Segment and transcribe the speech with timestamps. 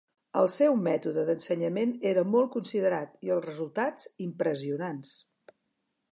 [0.39, 5.13] El seu mètode d'ensenyament era molt considerat i els resultats, impressionants.